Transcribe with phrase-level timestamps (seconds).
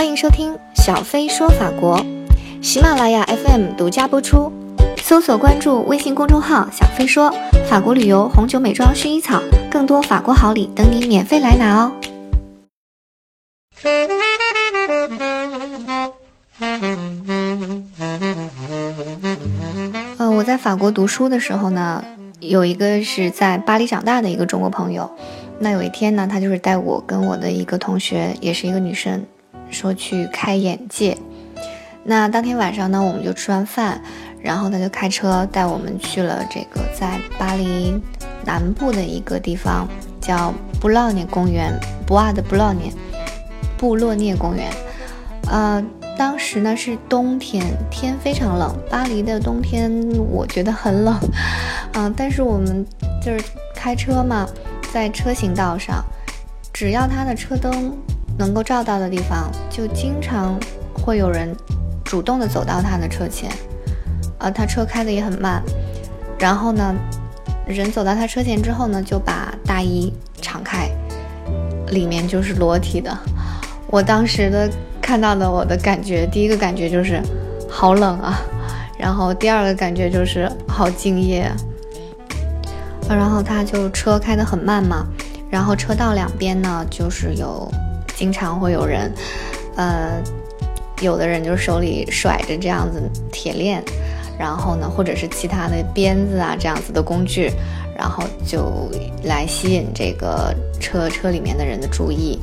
[0.00, 2.02] 欢迎收听小飞说法国，
[2.62, 4.50] 喜马拉雅 FM 独家播出。
[4.96, 7.30] 搜索关注微信公众号“小飞说
[7.68, 11.92] 法国旅游、红酒、美妆、薰衣草”，更多法国好礼等你免费来拿哦。
[20.16, 22.02] 呃，我在法国读书的时候呢，
[22.40, 25.10] 有一个是在巴黎长大的一个中国朋友。
[25.58, 29.26] 那有一天呢，他就是带我跟我的一个同学，也是一个女生，
[29.70, 31.16] 说去开眼界。
[32.02, 34.00] 那当天晚上呢，我们就吃完饭，
[34.42, 37.94] 然后他就开车带我们去了这个在巴黎
[38.44, 39.86] 南部的一个地方，
[40.20, 41.72] 叫布洛涅公园，
[42.06, 42.90] 布瓦的布洛涅，
[43.76, 44.70] 布洛涅公园。
[45.46, 45.84] 呃，
[46.16, 48.74] 当时呢是冬天，天非常冷。
[48.88, 49.92] 巴黎的冬天
[50.30, 51.14] 我觉得很冷，
[51.92, 52.84] 啊，但是我们
[53.22, 54.48] 就是开车嘛，
[54.92, 56.02] 在车行道上，
[56.72, 57.92] 只要他的车灯
[58.40, 60.58] 能够照到的地方，就经常
[60.94, 61.54] 会有人
[62.02, 63.50] 主动的走到他的车前，
[64.38, 65.62] 啊，他车开的也很慢，
[66.38, 66.94] 然后呢，
[67.66, 70.88] 人走到他车前之后呢，就把大衣敞开，
[71.88, 73.16] 里面就是裸体的。
[73.86, 74.70] 我当时的。
[75.02, 77.20] 看到的我的感觉，第一个感觉就是
[77.68, 78.38] 好冷啊，
[78.96, 81.50] 然后第二个感觉就是好敬业。
[83.08, 85.04] 然后他就车开得很慢嘛，
[85.50, 87.68] 然后车道两边呢就是有
[88.20, 89.10] 经常会有人，
[89.76, 90.22] 呃，
[91.00, 93.00] 有的人就手里甩着这样子
[93.32, 93.82] 铁链，
[94.38, 97.50] 然后呢或者是其他的鞭子啊这样子的工具，
[97.96, 98.90] 然后就
[99.24, 102.38] 来吸引这个车车里面的人的注意，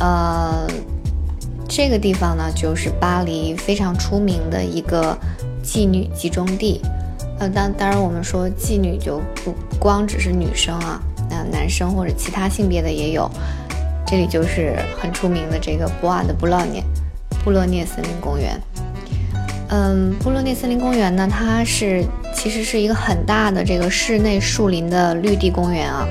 [0.00, 0.66] 呃。
[1.72, 5.16] 这个地方呢，就是巴黎非常出名的一个
[5.62, 6.80] 妓女集中地。
[7.38, 13.30] 呃，当当然，我们说妓女就不光只是女生啊，那男生或者其他性别的也有。
[14.10, 16.82] 这里就是很出名的这个布瓦的布洛涅
[17.44, 18.60] 布洛涅森林公园。
[19.68, 26.04] 嗯，布洛涅森林公园呢，它是其实是一个很大的这个室内树林的绿地公园啊。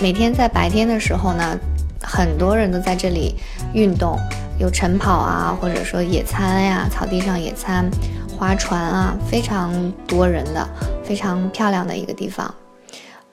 [0.00, 1.58] 每天在白天的时候呢，
[2.00, 3.34] 很多人都在这里
[3.74, 4.18] 运动。
[4.58, 7.86] 有晨跑啊，或者说野餐呀，草地上野餐、
[8.34, 10.66] 划船啊，非常多人的，
[11.04, 12.54] 非常漂亮的一个地方。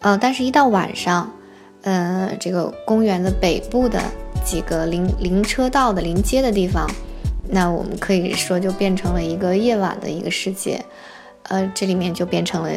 [0.01, 1.31] 呃，但是，一到晚上，
[1.83, 4.01] 呃，这个公园的北部的
[4.43, 6.89] 几个临临车道的临街的地方，
[7.49, 10.83] 那我们可以说就变成了一个夜晚的一个世界。
[11.49, 12.69] 呃，这里面就变成了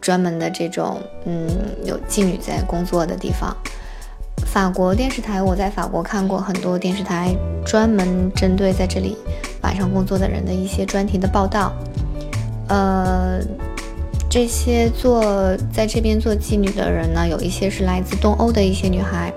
[0.00, 1.46] 专门的这种，嗯，
[1.84, 3.54] 有妓女在工作的地方。
[4.46, 7.36] 法国电视台，我在法国看过很多电视台
[7.66, 9.14] 专门针对在这里
[9.62, 11.72] 晚上工作的人的一些专题的报道。
[12.68, 13.40] 呃，
[14.38, 19.32] 这些做在这边做妓女的人呢，有一些是来自东欧的一些女孩，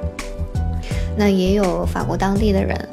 [1.17, 2.89] 那也有法国当地的人，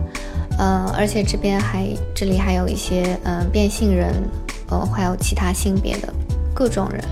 [0.58, 4.10] 呃，而且这边还这里还有一些嗯变性人，
[4.70, 6.08] 呃，还有其他性别的
[6.54, 7.04] 各种人。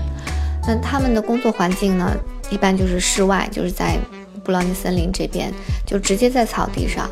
[0.67, 2.17] 那他们的工作环境呢，
[2.49, 3.99] 一般就是室外，就是在。
[4.43, 5.51] 布朗尼森林这边
[5.85, 7.09] 就直接在草地上，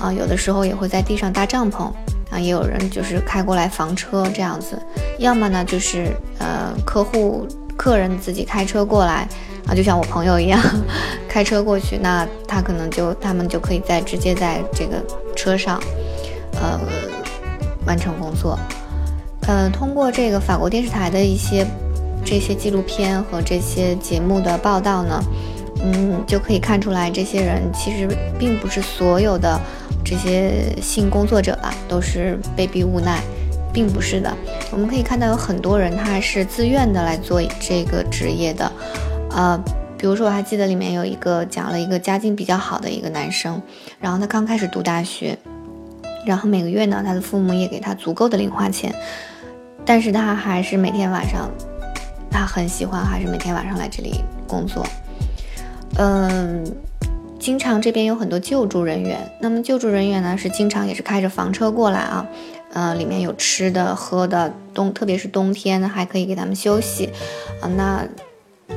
[0.00, 1.92] 啊，有的时候也会在地上搭帐篷，
[2.40, 4.80] 也有人就是开过来房车这样子，
[5.18, 9.28] 要么呢就是呃客户客人自己开车过来，
[9.66, 10.60] 啊，就像我朋友一样
[11.28, 15.02] 开车过去，那他可能就他们就可以在直接在这个
[15.36, 15.80] 车上，
[16.60, 16.80] 呃
[17.86, 18.58] 完成工作，
[19.46, 21.66] 呃，通过这个法国电视台的一些
[22.24, 25.22] 这些纪录片和这些节目的报道呢。
[25.80, 29.56] 嗯，就可以看出来，这些人其实并不是所有的
[30.08, 33.20] 这些性工作者吧，都是被逼无奈，
[33.74, 34.34] 并不是的。
[34.70, 38.72] 我们可以看到有很多人他是自愿的来做这个职业的，
[39.30, 39.62] 呃，
[39.98, 43.60] 比如说我还记得里面有一个讲了一个家境比较好的一个男生，
[44.00, 45.36] 然后他刚开始读大学，
[46.24, 48.94] 然后每个月呢，他的父母也给他足够的零花钱，
[49.84, 51.50] 但是他还是每天晚上，
[52.30, 54.86] 他很喜欢，还是每天晚上来这里工作。
[55.96, 56.64] 嗯，
[57.38, 59.18] 经常这边有很多救助人员。
[59.40, 62.26] 那么救助人员呢，是经常也是开着房车过来啊，
[62.72, 67.08] 呃，里面有吃的喝的，冬特别是冬天还可以给他们休息
[67.60, 67.68] 啊。
[67.76, 68.06] 那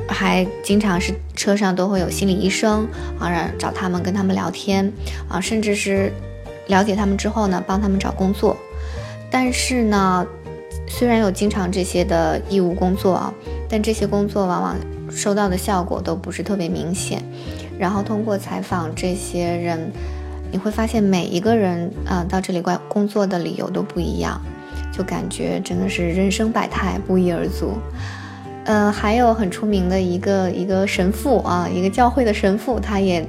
[0.08, 2.86] 还经常是车上都会有心理医生
[3.18, 4.92] 啊，让找他们跟他们聊天
[5.28, 6.12] 啊，甚至是
[6.68, 8.56] 了解他们之后呢，帮他们找工作。
[9.30, 10.26] 但是呢，
[10.88, 13.34] 虽然有经常这些的义务工作啊，
[13.68, 14.76] 但这些工作往往。
[15.14, 17.22] 收到的效果都不是特别明显，
[17.82, 19.90] 然后通过采访这些人，
[20.52, 24.40] 你会发现每一个人啊到这里工工作的理由都不一样，
[24.96, 27.72] 就感觉真的是人生百态，不一而足。
[28.66, 33.26] 呃，还有很出名的一个一个神父啊，一个教会的神父，他也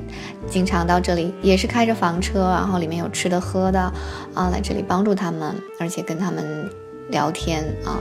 [0.48, 3.80] 经常到这里，也是开着房车，然后里面有吃的喝的，
[4.36, 6.70] 啊，来这里帮助他们，而且跟他们
[7.10, 7.98] 聊天啊。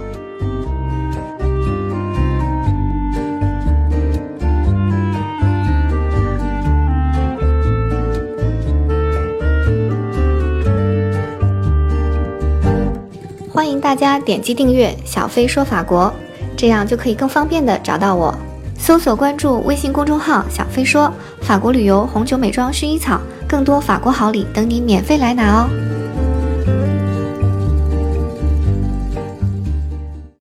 [13.83, 16.11] 大家点击订阅“小飞说法国”。
[16.57, 18.33] 这样就可以更方便的找到我，
[18.79, 25.69] 搜索关注微信公众号“小飞说法国旅游红酒美妆薰衣草”，更多法国好礼等你免费来拿哦。